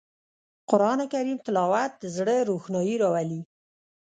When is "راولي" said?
3.03-3.41